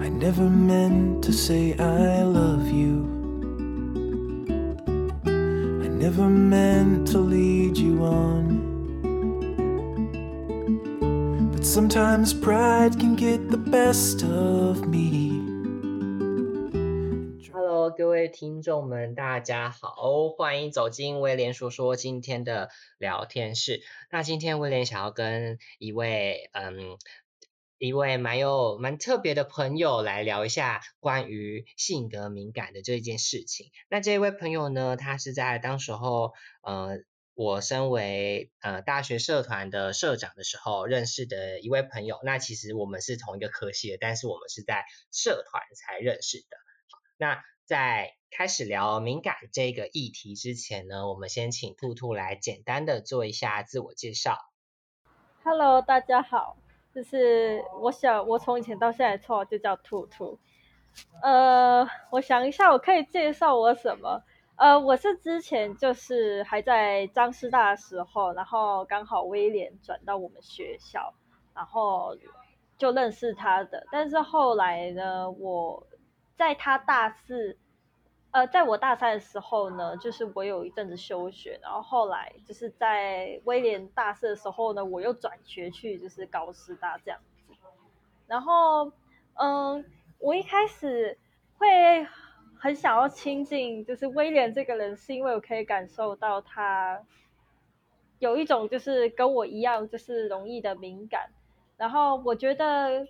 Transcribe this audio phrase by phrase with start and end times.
[0.00, 3.06] I never meant to say I love you.
[5.24, 8.66] I never meant to lead you on.
[11.52, 15.42] But sometimes pride can get the best of me.
[17.52, 23.80] Hello，各位听众们，大家好，欢迎走进威廉说说今天的聊天室。
[24.10, 26.96] 那今天威廉想要跟一位嗯
[27.77, 33.71] 一位蛮有蛮特别的朋友来聊一下关于性格敏感的这件事情。
[33.89, 36.99] 那这位朋友呢，他是在当时候呃
[37.35, 42.19] 我身为呃大学社团的社长的时候认识的一位朋友。
[42.23, 46.57] 那其实我们是同一个科系的，但是我们是在社团才认识的。
[47.17, 54.37] 那在开始聊敏感这个议题之前呢，我们先请兔兔来简单的做一下自我介绍。
[55.43, 56.55] Hello，大家好，
[56.93, 60.37] 就是我想我从以前到现在绰号就叫兔兔。
[61.23, 64.21] 呃，我想一下，我可以介绍我什么？
[64.55, 71.11] 呃，我是之前就是还在张师大的时候，然后刚好威廉转到我们学校，
[71.55, 72.15] 然后
[72.77, 73.87] 就认识他的。
[73.91, 75.87] 但是后来呢，我
[76.37, 77.57] 在他大四，
[78.33, 87.53] 呃，在我大三的时候呢，就是我有一阵子休学，然后后来就是在威廉大四的时候呢，我又转学去就是高师大这样子。
[88.25, 88.91] 然后，
[89.35, 89.85] 嗯，
[90.17, 91.15] 我一开始
[91.59, 92.07] 会
[92.57, 97.03] 很想要亲近，就是威廉这个人，是因为我可以感受到他
[98.17, 101.29] 有一种就是跟我一样，就是容易的敏感。
[101.77, 103.07] 然后我觉得，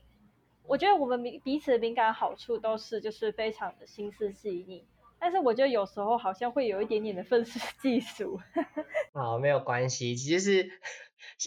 [0.67, 4.85] 我觉得我们彼彼此的敏感好处都是就是非常的心思细腻，
[5.23, 8.41] 但是我觉得有时候好像会有一点点的愤世嫉俗。
[9.15, 10.69] 好，没有关系，其实是，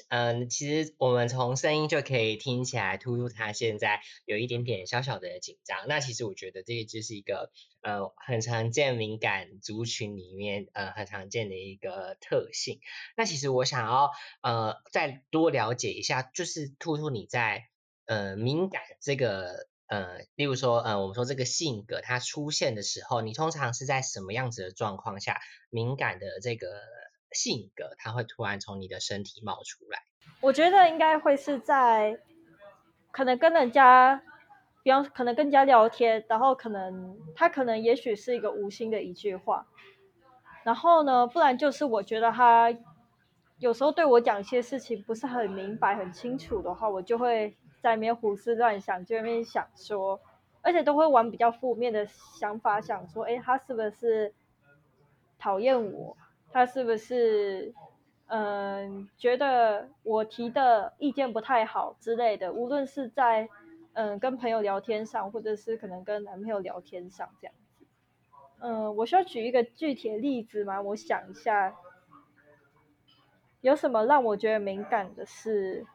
[0.09, 5.89] 嗯，其实我们从声音就可以听起来，突突他现在有一点点小小的紧张。
[5.89, 7.51] 那其实我觉得这个就是一个，
[7.83, 12.81] 呃，很常见敏感族群里面，呃，很常见的一个特性。
[13.15, 14.11] 那其实我想要，
[14.41, 17.69] 呃，再多了解一下，就是兔兔你在，
[18.07, 19.69] 呃，敏感这个。
[19.89, 25.39] 呃，例如说，呃，我们说这个性格它出现的时候，你通常是在什么样子的状况下，
[25.71, 26.67] 敏感的这个
[27.31, 30.03] 性格它会突然从你的身体冒出来？
[30.41, 32.19] 我觉得应该会是在
[33.13, 34.21] 可能跟人家，
[34.83, 39.69] 比方可能跟人家聊天，然后可能他可能也许是一个无心的一句话，
[40.65, 42.77] 然后呢，不然就是我觉得他
[43.59, 47.57] 有时候对我讲一些事情不是很明白、很清楚的话，我就会。
[47.87, 50.21] 在里面胡思乱想，就在那边想说，
[50.61, 54.35] 而且都会玩比较负面的想法，想说，哎，他是不是
[55.39, 56.17] 讨厌我？
[56.51, 57.73] 他是不是
[58.27, 62.53] 嗯觉得我提的意见不太好之类的？
[62.53, 63.49] 无论是在
[63.93, 67.87] 嗯跟朋友聊天上，或者是可能跟男朋友聊天上这样子。
[68.59, 70.83] 嗯，我需要举一个具体的例子吗？
[70.83, 71.77] 我想一下，
[73.61, 75.87] 有什么让我觉得敏感的事？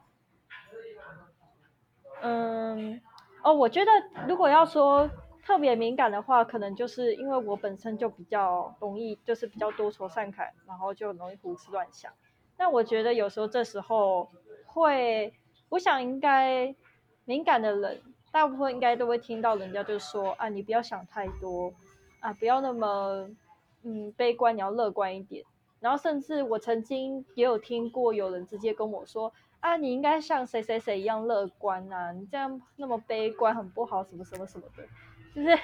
[2.23, 3.01] 嗯，
[3.43, 3.91] 哦，我觉得
[4.27, 5.09] 如果要说
[5.43, 12.11] 特别敏感的话，可能就是因为我本身就比较容易，就是比较多愁善感，然后就容易胡思乱想。
[12.55, 14.29] 但我觉得有时候这时候
[14.67, 15.33] 会，
[15.69, 16.75] 我想应该
[17.25, 18.01] 敏感的人，
[18.31, 21.73] 大部分应该都会听到人家就说啊，你不要想太多
[22.19, 23.27] 啊，不要那么
[23.83, 25.43] 嗯悲观，你要乐观一点。
[25.79, 29.33] 然后甚至我曾经也有听过有人直接跟我说。
[29.61, 32.11] 啊，你应该像谁谁谁一样乐观啊！
[32.11, 34.83] 你这样那么悲观很不好，什么什么什么的，
[35.33, 35.57] 就是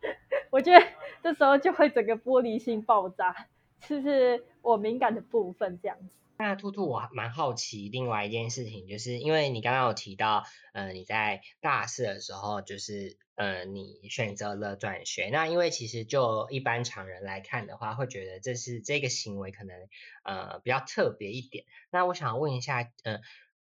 [0.50, 0.86] 我觉得
[1.22, 3.34] 这时候就会整个玻璃心爆炸，
[3.80, 6.14] 就是我敏感的部分这样子。
[6.42, 10.42] 那兔兔，我蛮好奇另外一件事情，就是因为你刚刚有提到，
[10.72, 15.28] 呃，你在大四的时候，就是呃，你选择了转学。
[15.28, 19.76] 那因为其实就一般常人来看的话，会觉得这是这个行为可能
[20.24, 21.66] 呃比较特别一点。
[21.90, 23.20] 那我想问一下，呃，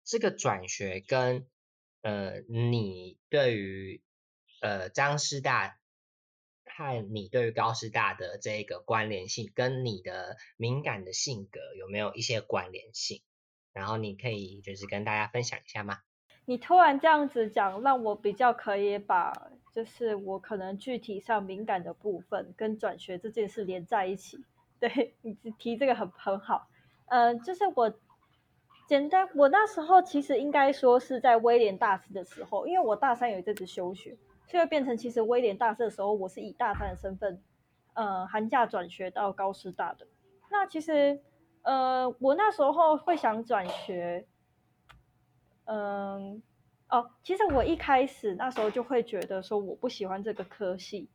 [0.04, 1.46] 这个转学跟
[2.02, 4.02] 呃你对于
[4.60, 5.78] 呃张师大。
[6.78, 13.20] 看你对于高师大的这个关联性，跟你的敏感的性格有没有一些关联性？
[13.72, 15.98] 然后你可以就是跟大家分享一下吗？
[16.44, 19.32] 你突然这样子讲，让我比较可以把
[19.74, 24.38] 就是我可能具体上敏感的部分跟转学这件事连在一起。
[24.78, 26.68] 对你提这个很很好，
[27.06, 27.92] 呃，就是我
[28.86, 34.16] 简单，我那时候其实应该说是在威廉大四的时候，因为我大三有一阵子休学。
[34.48, 37.40] 所以变成其实威廉大四的时候，我是以大三的身份，
[37.94, 40.06] 呃，寒假转学到高师大的。
[40.50, 41.20] 那其实，
[41.62, 44.26] 呃，我那时候会想转学，
[45.66, 46.42] 嗯、
[46.88, 51.10] 哦，其实我一开始那时候就会觉得说我不喜欢这个科系，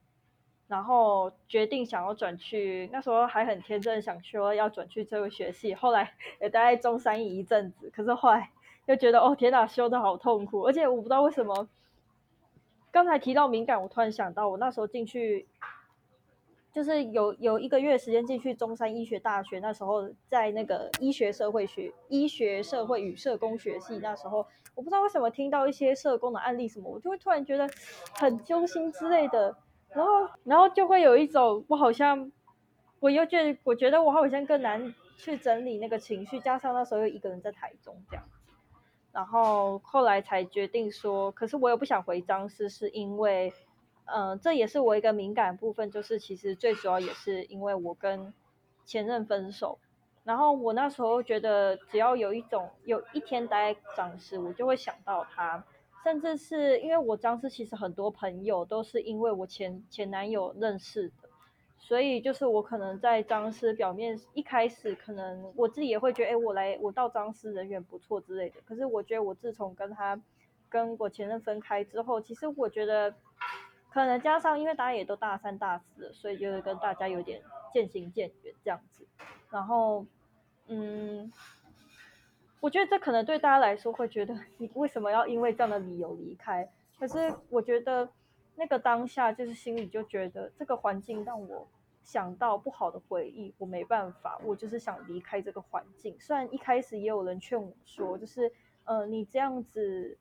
[0.68, 8.52] 然后决定想要转去，那时候还很天真，想说要转去这个学系，后来也待在中山一阵子，可是后来
[8.86, 11.68] 又觉得哦天哪，修的好痛苦，而且我不知道为什么，
[12.94, 15.46] 刚才提到敏感，我突然想到我那时候进去。
[16.72, 24.44] 就是有有一个月时间进去中山医学大学，那时候在那个医学社会学、医学社会与社工学系，那时候
[24.74, 27.70] 我不知道为什么听到一些社工的案例什么，我就会突然觉得
[28.16, 29.56] 很揪心之类的，
[29.90, 32.32] 然后然后就会有一种我好像
[33.00, 38.26] 我又觉得我觉得我好像更难去整理那个情绪，加上那时候又一个人在台中这样，
[39.14, 43.54] 然后后来才决定说，可是我又不想回张氏，是因为。
[44.06, 48.34] 嗯，这也是我一个敏感部分，就是其实最主要也是因为我跟
[48.84, 49.80] 前任分手，
[50.26, 55.64] 然后我那时候觉得只要有一种有一天待在张氏，我就会想到他，
[56.04, 61.23] 甚至是因为我张氏其实很多朋友都是因为我前前男友认识的，
[61.86, 70.20] 所以就是我可能在张师表面一开始可能我自己也会觉得，哎，我来我到张师人缘不错之类的，可是我觉得我自从跟他
[70.70, 73.14] 跟我前任分开之后，其实我觉得。
[73.90, 77.40] 可能加上，因为大家也都大三、大四，所以就是跟大家有点
[77.72, 79.06] 渐行渐远这样子。
[79.52, 80.04] 然后，
[80.66, 81.32] 嗯，
[82.60, 86.68] 我觉得这可能对大家来说会觉得， 你为什么要因为这样的理由离开？
[86.98, 88.10] 可是我觉得
[88.56, 91.68] 那个当下就是心里就觉得，这个环境让我
[92.04, 96.16] 想到不好的回忆，我没办法，我就是想离开这个环境。
[96.20, 98.52] 虽然一开始也有人劝我说，就是
[98.86, 100.18] 呃，你这样子，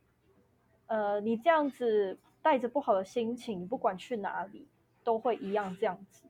[0.86, 2.18] 呃，你这样子。
[2.44, 4.66] 带着不好的心情，不管去哪里
[5.04, 6.24] 都会一样这样子。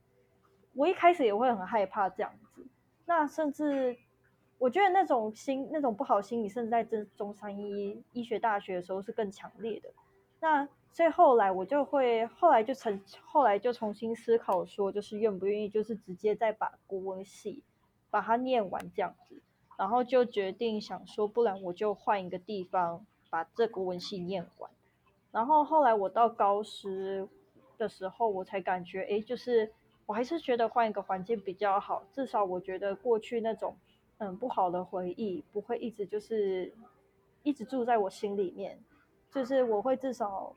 [0.75, 2.67] 我一开始也会很害怕这样子，
[3.07, 3.97] 那甚至
[4.59, 9.89] 我觉得那种心那种不好心理，甚至在中中山医医学大学的时候是更强烈的。
[10.39, 17.63] 那所以后来我就会后来就成后来就重新思考说，就是愿不愿意就是直接再把国文系
[18.11, 19.41] 把它念完这样子，
[19.79, 24.71] 然后就决定想说，不然我就换一个地方把这国文系念完。
[25.31, 27.27] 然后后来我到高师
[27.79, 29.73] 的时候，我才感觉，哎，就是
[30.05, 33.75] 我还是觉得换一个环境比较好，至少我觉得过去那种
[34.19, 36.71] 嗯不好的回忆不会一直就是
[37.43, 38.79] 一直住在我心里面，
[39.31, 40.55] 就是我会至少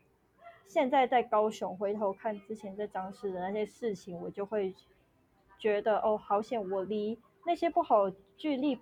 [0.68, 4.74] 现在在高雄回头看之前在张师的那些事情，我就会
[5.58, 8.78] 觉得哦，好险我离那些不好距离，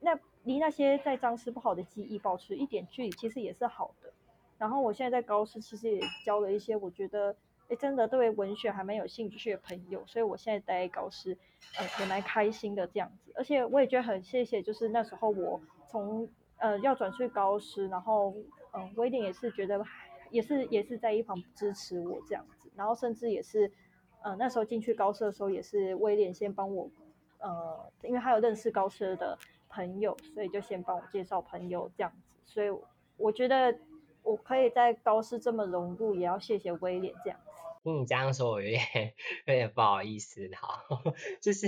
[0.00, 4.12] 那离那些在张师不好的记忆保持一点距离，其实也是好的。
[4.58, 7.34] 然后我现在在高师，其实也交了一些我觉得，
[7.68, 11.38] 哎，真的对文学还蛮有兴趣的朋友，所以我现在待高师，
[11.78, 13.32] 呃，也蛮开心的这样子。
[13.36, 16.28] 而且我也觉得很谢谢，就是那时候我从
[16.58, 18.34] 呃要转去高师，然后
[18.72, 19.82] 嗯，威廉也是觉得，
[20.30, 22.70] 也是也是在一旁支持我这样子。
[22.76, 23.70] 然后甚至也是，
[24.22, 26.90] 呃，那时候进去高师的时候，也是威廉先帮我，
[27.38, 29.38] 呃，因为他有认识高师的
[29.68, 32.28] 朋友，所以就先帮我介绍朋友这样子。
[32.44, 32.68] 所以
[33.16, 33.78] 我觉得。
[34.22, 37.50] 我可以在高师这么融入，也要谢谢威廉这样子。
[37.82, 39.14] 听你这样说，我有点
[39.46, 40.50] 有点不好意思。
[40.54, 40.84] 好，
[41.40, 41.66] 就是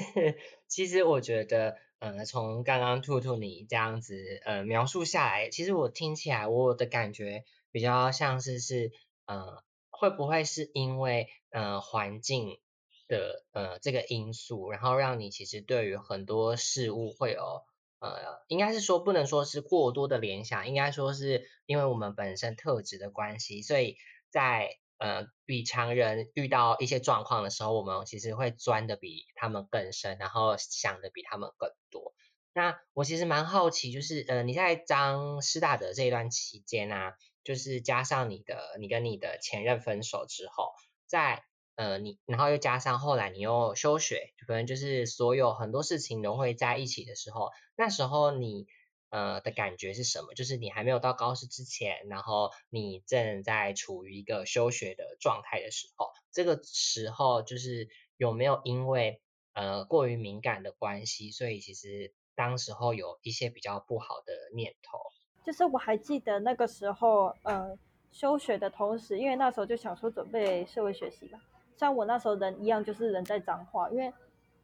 [0.69, 8.93] 其实我觉得，呃，从刚刚兔兔你这样子呃描述下来，其实我听起来我的感觉比较像是是，
[9.27, 12.61] 呃，会不会是因为呃环境
[13.09, 17.65] 的呃这个因素，然后让你其实对于很多事物会有。
[18.05, 23.97] 呃，应该是说不能说是过多的联想，应该说是因为我们本身特质的关系，所以
[24.29, 32.13] 在呃比常人遇到一些状况的时候，我们其实会钻的比他们更深，然后想的比他们更多。
[32.53, 40.73] 那我其实蛮好奇，就是呃你在张师大的这一段期间啊，就是加上你的你跟你的前任分手之后，
[41.07, 41.45] 在
[41.75, 48.67] 呃，你然后又加上后来你又休学，可能就是所有很多事情都会在一起的时候，那时候你
[49.09, 50.35] 呃的感觉是什么？
[50.35, 59.23] 就是你还没有到高师之前，然后你正在处于一个休学的状态的时候，这个时候就是有没有因为
[59.55, 64.99] 呃过于敏感的关系，所以其实当时候有一些比较不好的念头。
[65.45, 67.77] 就是我还记得那个时候，呃，
[68.11, 71.39] 休学的同时，因为那时候就想说准备社会学习吧。
[71.77, 74.13] 像我那时候人一样，就是人在彰化，因为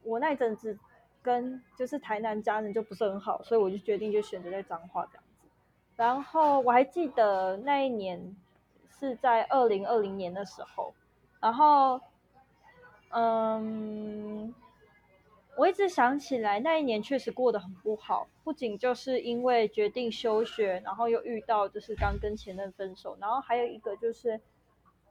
[0.03, 0.77] 我那阵子
[1.21, 5.47] 跟就是台南家人就不是很好，所以我就决定就选择在彰化这样子。
[5.97, 8.35] 然后我还记得那一年
[8.99, 10.93] 是在二零二零年的时候，
[11.41, 11.99] 然后
[13.09, 14.53] 嗯，
[15.59, 24.39] 我一直想起来那一年确实过得很不好，不仅就是因为决定休学，然后又遇到就是刚跟前任分手，然后还有一个就是，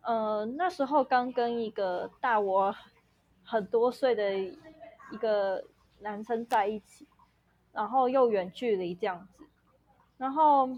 [0.00, 2.75] 呃，那时候刚跟一个大我
[3.45, 5.62] 很多岁的一个
[6.00, 7.07] 男生在一起，
[7.75, 9.45] 然后又远距离这样子，
[10.17, 10.71] 然后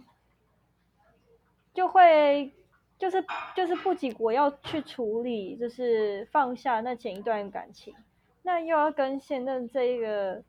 [1.73, 2.53] 就会
[2.99, 3.25] 就是
[3.55, 7.95] 就是不仅我要去处理，就是放下那前一段感情，
[8.42, 10.42] 那又要跟现任这一个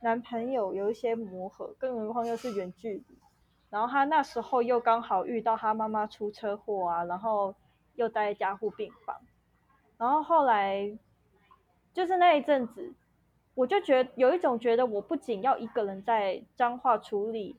[0.00, 3.04] 男朋友有一些磨合，更何况又是远距离。
[3.68, 7.54] 然后他那时候又刚好遇到他妈妈出车祸啊，然后
[7.94, 9.16] 又待在加护病房，
[9.96, 10.98] 然后后来
[11.92, 12.92] 就是那一阵子，
[13.54, 17.56] 我就觉得有一种觉得我不仅要一个人在彰化处理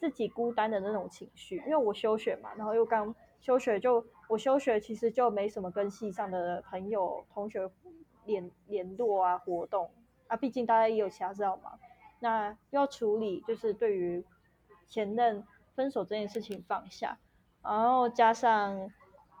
[0.00, 7.70] 自己孤单的那种情绪，因为我休学嘛，然后又刚休学就我休学其实就没什么跟系上的朋友同学
[8.26, 9.90] 联联络啊活动。
[10.28, 11.78] 啊，毕竟大家也有其他事要忙，
[12.18, 14.24] 那要处理就是对于
[14.84, 15.44] 前任
[15.76, 17.16] 分手这件事情放下，
[17.62, 18.90] 然后加上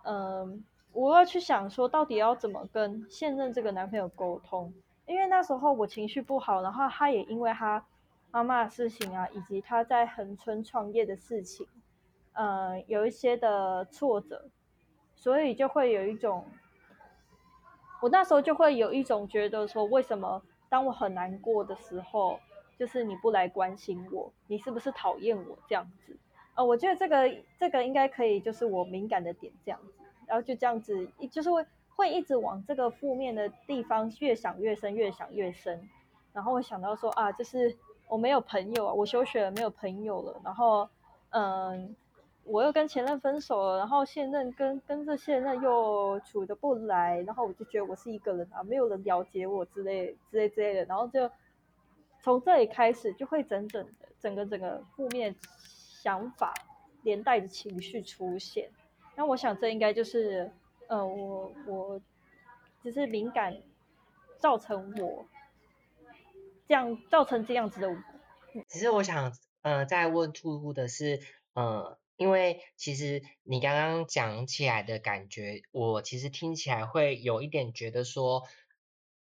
[0.04, 4.72] 嗯、我要去想说到底要怎么跟现任这个男朋友沟通，
[5.06, 7.84] 因为那时候我情绪不好，然后他也因为他
[8.30, 11.66] 妈妈的事情啊，以及他在恒春创业的事情，
[12.34, 14.48] 呃，有一些的挫折，
[15.16, 16.44] 所以就会有一种，
[18.00, 22.38] 我那时候就会有一种觉得说，为什么当我很难过的时候，
[22.78, 26.16] 就是你不来关心我，你是不是讨厌我这样子？
[26.54, 35.88] 呃，我觉得这个这个应该可以，就是我敏感的点这样子，然后就这样子，就是会会一直往这个负面的地方越想越深，越想越深，
[36.32, 37.76] 然后会想到说啊，就是
[38.08, 40.88] 我没有朋友啊，我休学了没有朋友了，然后
[41.30, 41.94] 嗯，
[42.46, 51.30] 我又跟前任分手了，然后现任跟跟这现任又处得不来，然后我就觉得我是一个人啊，没有人了解我之类之类之类的，然后就
[52.22, 56.54] 从这里开始就会整整的整个整个负面想法
[57.02, 58.70] 连带的情绪出现。
[59.16, 60.52] 那我想这应该就是，
[60.88, 62.00] 呃，我我
[62.82, 63.56] 只是敏感
[64.38, 65.26] 造成我
[66.68, 67.96] 这样造成这样子的我。
[68.68, 71.20] 只是我想，呃，再问兔兔的是，
[71.54, 78.46] 呃，因为其实你刚刚讲起来的感觉，我其实听起来会有一点觉得说，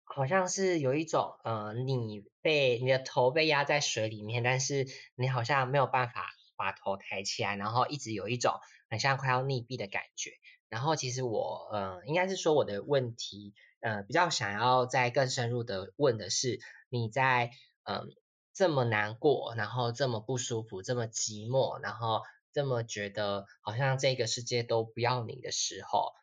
[0.04, 8.54] 好像是有一种，呃，你被你的头被压在水里面，但是你好像没有办法把头抬起来，然后一直有一种
[8.90, 10.32] 很像快要溺毙的感觉。
[10.70, 16.60] 然后其实我，呃，应该是说我的问题，呃，比较想要再更深入的问的是，
[16.90, 17.52] 你在，
[17.84, 18.10] 嗯、
[18.54, 22.24] 这么难过，然后这么不舒服，这么寂寞，然后
[22.56, 26.14] 这么觉得好像这个世界都不要你的时候，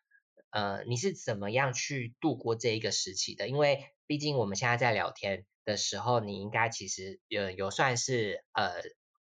[0.49, 3.49] 呃，你是怎么样去度过这一个时期的？
[3.49, 8.81] 因为毕竟我们现在在聊天的时候，你应该其实有有算是呃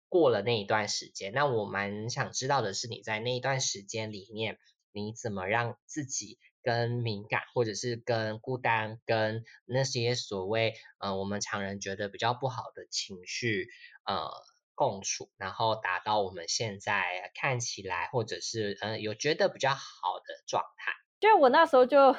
[0.08, 1.34] 过了那一段时间。
[1.34, 4.56] 那我蛮想知道的是，你在那一段时间里面，
[4.90, 13.68] 你怎么让自己跟敏感，或者是跟孤单，跟那些所谓呃我们常人觉得比较不好的情绪
[14.06, 14.30] 呃
[14.74, 20.92] 共处，然后达到我们现在看起来或者是嗯有觉得比较好的状态。
[21.20, 22.14] 就我那时候就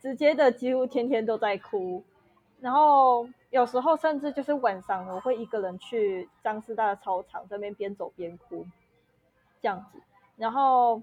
[0.00, 2.02] 直接的几乎天天都在哭，
[2.60, 8.66] 然后有时候甚至就是晚上我会一个人去张师大的操场这边边走边哭，
[9.60, 10.00] 这样子，
[10.36, 11.02] 然后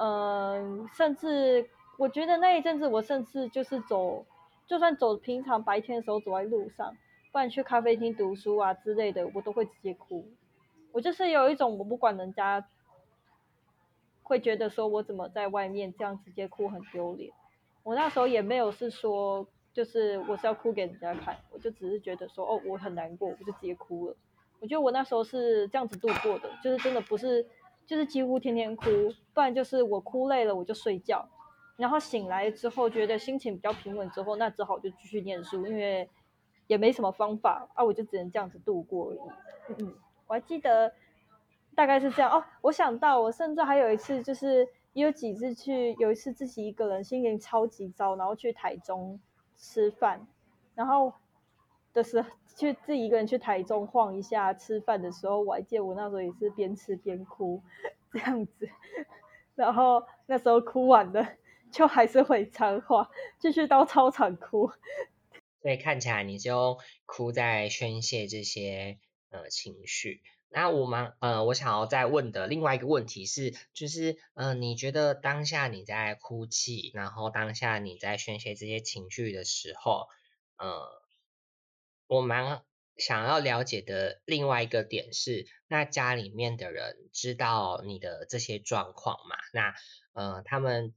[0.00, 4.24] 嗯、甚至我觉得那一阵子我甚至就是走，
[4.66, 6.96] 就算走平常白天的时候走在路上，
[7.38, 10.28] 不然去咖啡厅读书啊之类的，我都会直接哭。
[10.90, 12.66] 我就是有一种我不管人家
[14.24, 17.30] 会觉得说我怎么在外面这样直接哭很丢脸。
[17.84, 24.16] 我那时候也没有是说就是我是要哭给人家看，我就只是觉得说哦我很难过，我就直接哭了。
[24.58, 27.46] 我觉得我那时候是这样子度过的，就是真的不是
[27.86, 28.84] 就是几乎天天哭，
[29.32, 31.24] 不然就是我哭累了我就睡觉，
[31.76, 36.10] 然后醒来之后觉得心情比较平稳之后，那只好就继续念书，因为
[36.68, 39.18] 也没什么方法啊，我就只能这样子度过而已。
[39.70, 39.94] 嗯嗯，
[40.28, 40.92] 我还记得
[41.74, 42.44] 大概是这样哦。
[42.60, 49.18] 我想到我甚至还有一次，就是也有几次去，有一次自己一个人心情超级糟，然后去台中
[49.56, 50.26] 吃饭，
[50.74, 51.12] 然后
[51.92, 57.62] 的时候去自己一个人去台中晃一下，吃饭的时候，我还记得我那时候也是边吃边哭
[58.12, 58.68] 这样子，
[59.54, 61.26] 然后那时候哭完了，
[61.70, 63.08] 就还是回彰化，
[63.38, 64.70] 继续到操场哭。
[65.62, 68.98] 所以看起来你就哭在宣泄这些
[69.30, 70.22] 呃情绪。
[70.50, 80.06] 那我们呃，我想要再问的另外一个问题是，就是呃，你觉得当下你在哭泣，然后当下你在宣泄这些情绪的时候，
[80.56, 81.02] 呃，
[82.06, 82.62] 我蛮
[82.96, 89.36] 想要了解的另外一个点是，那家里面的人知道你的这些状况嘛？
[89.52, 89.74] 那
[90.14, 90.94] 呃，他们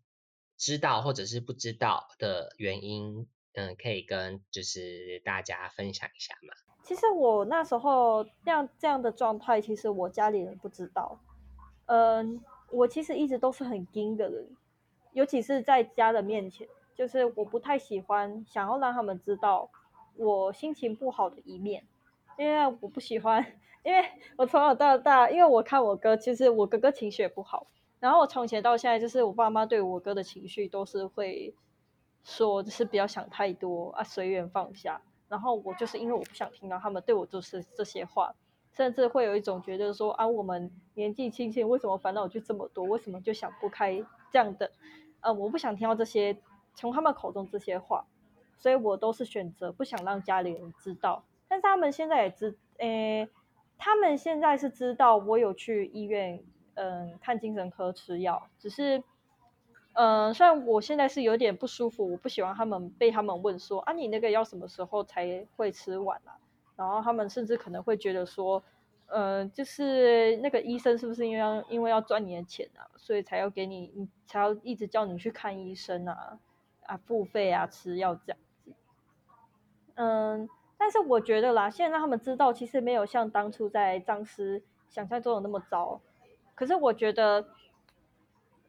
[0.58, 6.54] 知道或者是不知道的原因，嗯，可以跟就是大家分享一下嘛？
[6.84, 11.20] 其实我那时候这样这样的状态，其实我家里人不知道。
[11.86, 12.42] 嗯，
[12.72, 14.48] 我其实一直都是很硬的人，
[15.14, 19.70] 尤其是在家的面前，就是我不太喜欢想要让他们知道
[20.16, 21.84] 我心情不好的一面，
[22.38, 23.46] 因为我不喜欢，
[23.84, 24.04] 因为
[24.38, 27.68] 我从小到大，因为我看我哥，其实我哥哥情绪也不好，
[28.00, 31.54] 然后我从前到现在，就是我爸妈对我哥的情绪都是会
[32.24, 35.02] 说，就是不要想太多啊，随缘放下。
[35.28, 38.36] 然后我就是因为我不想听到他们对我就是这些话，
[38.74, 42.84] 甚至会有一种觉得说啊，我们年纪轻轻，为什么烦恼就这么多？
[42.84, 44.70] 为什么就想不开这样的？
[45.22, 46.38] 呃，我不想听到这些
[46.76, 48.06] 从他们口中这些话，
[48.58, 51.24] 所以我都是选择不想让家里人知道。
[51.48, 53.30] 但是他们现在也知，诶，
[53.78, 59.02] 他们现在是知道我有去医院，嗯，看精神科吃药，只是。
[59.94, 66.38] 嗯，虽然我现在是有点不舒服，我不喜欢他们被他们问说啊，你那个要什么时候才会吃完啊？
[66.78, 68.64] 然后他们甚至可能会觉得说，
[69.08, 76.40] 嗯，就是那个医生是不是因为要因为要赚你的钱啊，所以才要给你，才要一直叫你去看医生啊，
[76.86, 78.74] 啊，付费啊，吃药这样子。
[79.96, 86.00] 嗯，但是我觉得啦，现在让他们知道，其实没有像当初在张师想象中的那么糟。
[86.56, 87.46] 可是我觉得。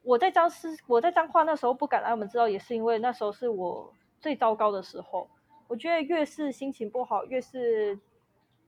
[0.02, 5.28] 我在彰师，我在彰化那时候不敢让他们知道，也是因为那时候是我最糟糕的时候。
[5.68, 7.99] 我觉得越是心情不好，越是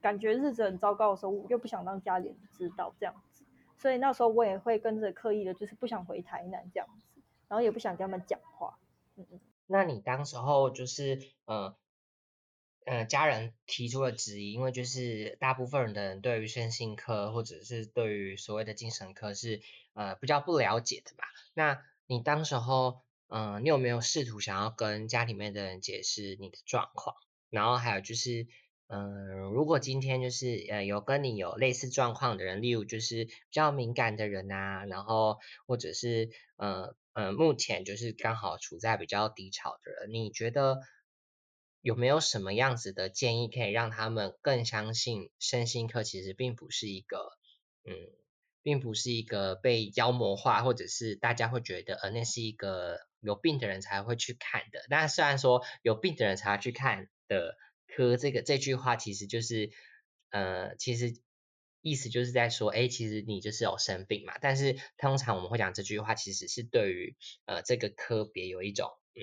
[0.01, 3.45] 感觉日子很糟糕的时候，我越不想让家里人知道这样子。
[3.77, 8.79] 所以那时候我也会跟着刻意的，就是不想回台南这样子，然后也不想跟他们讲话。
[9.17, 9.41] 嗯嗯。
[9.67, 11.75] 那你当时候就是呃。
[12.85, 19.63] 呃，家人提出了质疑，因为就是大部分人的人对于身心科或者是对于所谓的精神科是
[19.95, 21.25] 呃比较不了解的嘛。
[21.55, 27.17] 那你当时候，嗯，你有没有试图想要跟家里面的人解释你的状况？
[27.49, 28.47] 然后还有就是，
[28.89, 40.81] 嗯，如果今天就是呃有跟你有类似状况的人，例如就是比较敏感的人啊，然后或者是呃呃目前就是刚好处在比较低潮的人，你觉得？
[41.85, 47.19] 有没有什么样子的建议可以让他们更相信身心科其实并不是一个，
[47.85, 47.93] 嗯，
[48.63, 54.81] 并不是一个被妖魔化，或者是大家会觉得，呃，那是一个有病的人才会去看的。
[54.89, 59.71] 但虽然说有病的人才去看的科，这个这句话其实就是，
[60.31, 61.21] 呃，其实
[61.83, 64.39] 意思就是在说，哎，其实你就是有生病嘛。
[64.41, 69.21] 但是通常我们会讲这句话，其实是对于呃这个科别有一种，嗯。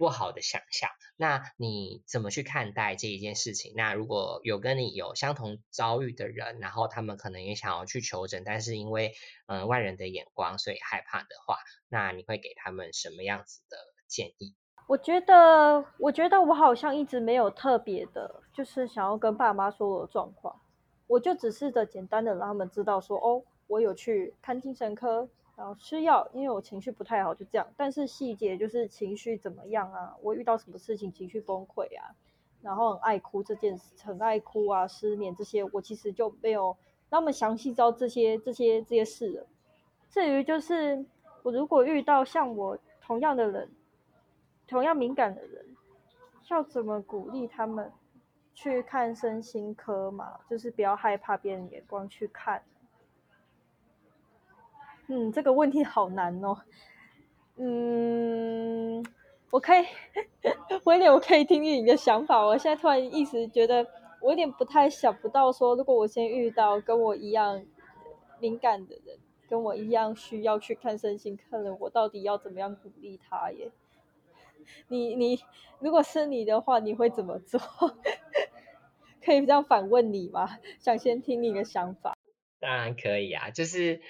[0.00, 3.74] 不好的想象，那你怎么去看待这一件事情？
[3.76, 9.12] 那如果有跟你有相同遭遇的人，然后他们可能也想要去求诊，但是因为
[9.44, 11.58] 嗯外人的眼光，所以害怕的话，
[11.90, 13.76] 那你会给他们什么样子的
[14.08, 14.54] 建议？
[14.86, 20.62] 我觉得，我觉得我好像一直没有特别的，就是想要跟爸妈说我的状况，
[21.08, 25.28] 我就只是的简单的让他们知道说，哦，我有去看精神科。
[25.60, 27.66] 然后吃药，因为我情绪不太好，就这样。
[27.76, 30.16] 但是细节就是情绪怎么样啊？
[30.22, 32.16] 我遇到什么事情情绪崩溃啊？
[32.62, 36.74] 然后很爱哭这件事，很爱哭啊，失眠这些，我其实就没有
[37.10, 39.46] 那么详细知道这些这些这些事了。
[40.08, 41.04] 至于就是
[41.42, 43.70] 我如果遇到像我同样的人，
[44.66, 45.76] 同样敏感的人，
[46.48, 47.92] 要怎么鼓励他们
[48.54, 50.40] 去看身心科嘛？
[50.48, 52.62] 就是不要害怕别人眼光去看。
[55.12, 56.56] 嗯，这个问题好难哦。
[57.56, 59.04] 嗯，
[59.50, 59.84] 我可以，
[60.84, 62.40] 威廉，我可以听听你的想法。
[62.40, 63.84] 我现在突然一时觉得，
[64.22, 67.60] 我有点不太想不到说，如果我先遇到跟我一样
[68.38, 69.18] 敏感的人，
[69.48, 73.72] 跟我一样需要去看身心科的人，我到底要怎么样鼓励他耶？
[74.86, 75.40] 你你，
[75.80, 77.60] 如果是你的话，你会怎么做？
[79.20, 80.48] 可以这样反问你吗？
[80.78, 82.16] 想先听你的想法。
[82.60, 84.02] 当然可以啊，就是，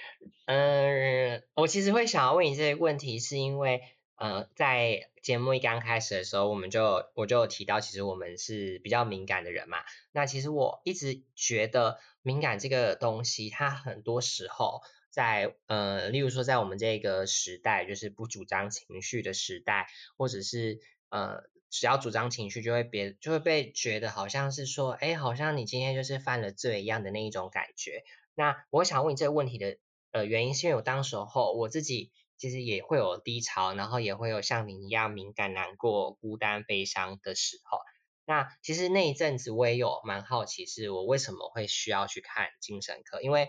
[0.45, 3.81] 嗯，我其实会想要问你这些问题，是因为，
[4.15, 9.77] 呃，在节目一刚开始的时候，我们就我就有提到，其实我们是比较敏感的人嘛。
[10.11, 19.87] 那其实我一直觉得敏感这个东西，它很多时候在，呃，例如说在我们这个时代，就是不主张情绪的时代，
[20.17, 28.03] 或者是，呃，只要主张情绪，就会别就会被觉得好像是说，哎，好像你今天就是犯了罪一样的那一种感觉。
[28.35, 29.77] 那我想问你这个问题的
[30.11, 37.79] 呃原因，是因为我当时候我自己其实也会有低潮，然后也会有像你一样敏感、难过、孤单、悲伤的时候。
[38.25, 43.21] 那其实那一阵子我也有蛮好奇，是我为什么会需要去看精神科？
[43.21, 43.47] 因为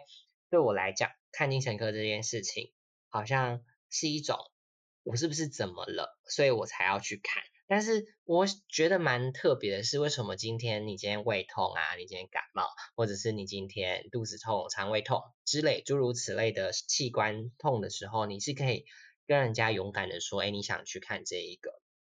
[0.49, 2.73] 对我来讲，看精神科这件事情，
[3.09, 4.39] 好像是一种
[5.03, 7.43] 我是不是怎么了，所以我才要去看。
[7.73, 18.85] 但是我觉得蛮特别的是，为什么今天你今天胃痛啊，你今天感冒，或者是你今天肚子痛、肠胃痛之类诸如此类的器官痛的时候，你是可以
[19.27, 21.71] 跟人家勇敢的说，哎，你想去看这一个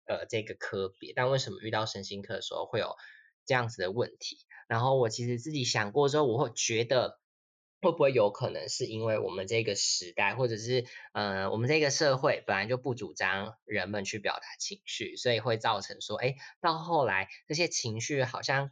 [0.07, 2.95] 呃这个科别，但为什么遇到神经科的时候会有
[3.45, 4.39] 这样子的问题？
[4.67, 7.19] 然后我其实自己想过之后，我会觉得。
[7.83, 18.71] 会不会有可能是因为我们这个时代，或者是呃我们这个社会本来就不主张人们去表达情绪，所以会造成说，哎，到后来这些情绪好像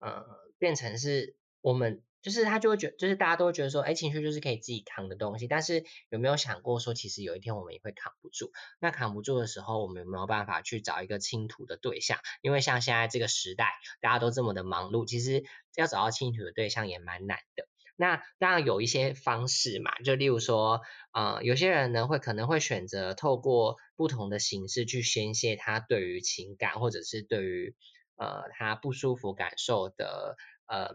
[0.00, 0.24] 呃
[0.58, 5.46] 变成是我们，就是他就会觉，就是大家都会觉得说，哎，情绪就是可以自己扛的东西。
[5.46, 8.50] 但是有没有想过说，其实有一天我们也会扛不住？
[8.80, 12.18] 那扛不住的时候，我们有没有办法去找一个倾吐的对象？
[12.42, 15.44] 因为像现在这个时代，大家都这么的忙碌，其实
[15.76, 17.68] 要找到倾吐的对象也蛮难的。
[17.98, 20.80] 那当然有一些方式嘛，就例如说，
[21.12, 27.74] 呃，有些人呢会可能会选择透过不同的形式去宣泄他对于情感或者是对于
[28.16, 30.90] 呃他不舒服感受的呃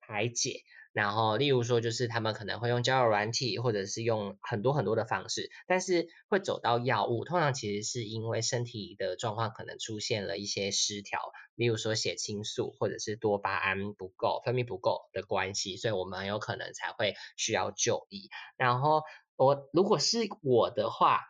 [0.00, 0.60] 排解。
[0.92, 18.28] 然后，例如说，就是他们可能会用交友软体，或者是用很多很多的方式，但是会走到药物，通常其实是因为身体的状况可能出现了一些失调，例如说血清素或者是多巴胺不够、分泌不够的关系，所以我们很有可能才会需要就医。
[18.58, 19.02] 然后，
[19.36, 21.20] 我如果是我的话，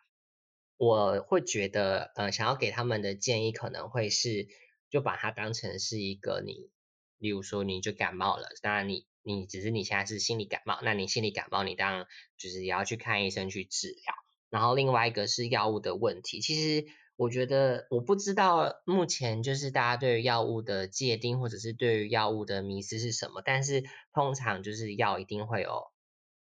[0.77, 4.49] 我会觉得，呃，想要给他们的建议可能会是，
[4.91, 6.73] 就把它当成是一个你，
[7.19, 9.07] 例如说你就感冒了，当然你。
[9.25, 12.07] 你只是你现在是心理感冒，那你心理感冒，你当然
[12.37, 14.15] 就是也要去看医生去治疗。
[14.51, 25.85] 然后另外一个是药物的问题，其实我觉得我不知道目前就是大家对于药物的界定或者是对于药物的迷思是什么，但是通常就是药一定会有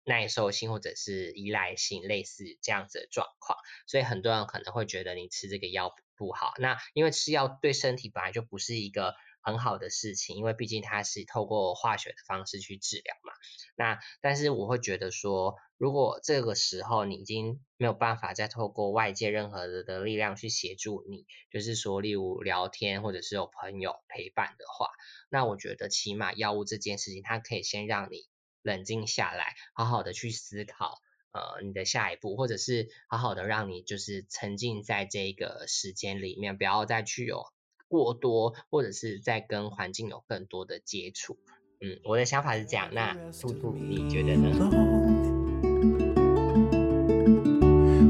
[0.04, 3.58] 耐受性或者是依赖性类似这样子的状况，
[3.88, 6.54] 所以很多人可能会觉得你吃这个药不好。
[6.60, 9.16] 那因为吃药对身体本来就不是一个。
[9.46, 13.32] 很好的事情，因为毕竟它是透过化学的方式去治疗嘛。
[13.78, 24.90] 那但是我会觉得说，如果这个时候你已经没有办法再透过外界任何的力量去协助你，就是说，例如聊天或者是有朋友陪伴的话，
[25.30, 28.26] 那我觉得起码药物这件事情，它可以先让你
[28.64, 30.98] 冷静下来，好好的去思考，
[31.32, 37.46] 呃，你的下一步，或者是好好的让你就是沉浸在这个时间里面，不要再去有。
[37.88, 41.38] 过多，或者是在跟环境有更多的接触。
[41.82, 42.90] 嗯，我的想法是这样。
[42.94, 44.50] 那兔兔，你觉得呢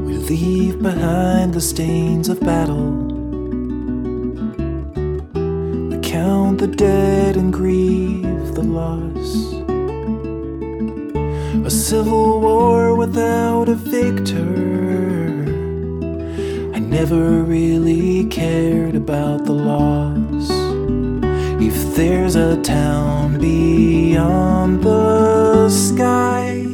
[0.06, 3.14] ？We leave behind the stains of battle.
[5.90, 9.54] We count the dead and grieve the loss.
[11.66, 15.25] A civil war without a victor.
[16.96, 20.50] Never really cared about the loss.
[21.62, 26.65] If there's a town beyond the sky,